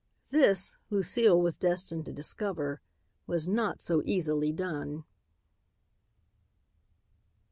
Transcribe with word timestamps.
This, 0.31 0.73
Lucile 0.89 1.39
was 1.39 1.57
destined 1.57 2.05
to 2.05 2.11
discover, 2.11 2.81
was 3.27 3.47
not 3.47 3.79
so 3.81 4.01
easily 4.03 4.51
done. 4.51 5.03